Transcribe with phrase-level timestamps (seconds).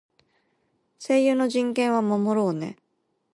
[0.97, 2.75] 声優の人権は守ろうね。